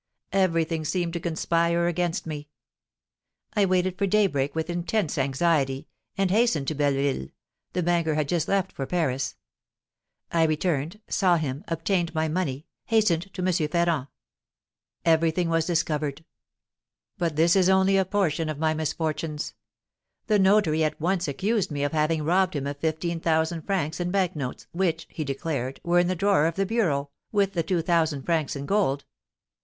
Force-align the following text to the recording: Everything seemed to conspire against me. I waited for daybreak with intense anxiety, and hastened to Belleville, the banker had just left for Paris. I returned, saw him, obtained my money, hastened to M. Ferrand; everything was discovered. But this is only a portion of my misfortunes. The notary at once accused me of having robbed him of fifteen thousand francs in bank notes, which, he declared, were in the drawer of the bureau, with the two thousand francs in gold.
Everything 0.33 0.83
seemed 0.83 1.13
to 1.13 1.19
conspire 1.19 1.85
against 1.85 2.25
me. 2.25 2.49
I 3.53 3.65
waited 3.67 3.99
for 3.99 4.07
daybreak 4.07 4.55
with 4.55 4.67
intense 4.67 5.15
anxiety, 5.15 5.89
and 6.17 6.31
hastened 6.31 6.67
to 6.69 6.73
Belleville, 6.73 7.27
the 7.73 7.83
banker 7.83 8.15
had 8.15 8.27
just 8.27 8.47
left 8.47 8.71
for 8.71 8.87
Paris. 8.87 9.35
I 10.31 10.45
returned, 10.45 10.99
saw 11.07 11.35
him, 11.37 11.63
obtained 11.67 12.15
my 12.15 12.27
money, 12.27 12.65
hastened 12.85 13.31
to 13.35 13.43
M. 13.45 13.53
Ferrand; 13.69 14.07
everything 15.05 15.49
was 15.49 15.67
discovered. 15.67 16.25
But 17.19 17.35
this 17.35 17.55
is 17.55 17.69
only 17.69 17.95
a 17.95 18.03
portion 18.03 18.49
of 18.49 18.57
my 18.57 18.73
misfortunes. 18.73 19.53
The 20.25 20.39
notary 20.39 20.83
at 20.83 20.99
once 20.99 21.27
accused 21.27 21.69
me 21.69 21.83
of 21.83 21.91
having 21.91 22.23
robbed 22.23 22.55
him 22.55 22.65
of 22.65 22.77
fifteen 22.77 23.19
thousand 23.19 23.67
francs 23.67 23.99
in 23.99 24.09
bank 24.09 24.35
notes, 24.35 24.65
which, 24.71 25.05
he 25.11 25.23
declared, 25.23 25.79
were 25.83 25.99
in 25.99 26.07
the 26.07 26.15
drawer 26.15 26.47
of 26.47 26.55
the 26.55 26.65
bureau, 26.65 27.11
with 27.31 27.53
the 27.53 27.61
two 27.61 27.83
thousand 27.83 28.23
francs 28.23 28.55
in 28.55 28.65
gold. 28.65 29.05